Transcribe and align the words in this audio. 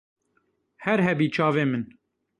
Her 0.85 0.97
hebî 1.07 1.27
çavê 1.35 1.65
min. 1.71 1.83